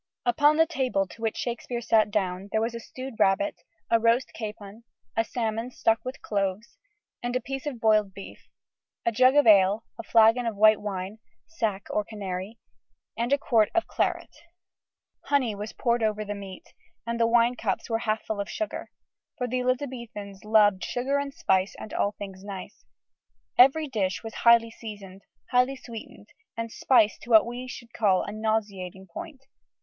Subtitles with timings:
[0.25, 3.61] Upon the table to which Shakespeare sat down there were a stewed rabbit,
[3.91, 4.83] a roast capon,
[5.15, 6.79] a salmon stuck with cloves,
[7.21, 8.49] and a piece of boiled beef;
[9.05, 12.57] a jug of ale, a flagon of white wine (sack or canary)
[13.15, 14.31] and a quart of claret.
[15.25, 16.73] Honey was poured over the meat,
[17.05, 18.89] and the wine cups were half full of sugar.
[19.37, 22.85] For the Elizabethans loved "sugar and spice and all things nice."
[23.55, 25.21] Every dish was highly seasoned,
[25.51, 29.45] highly sweetened, and spiced to what we should call a nauseating point.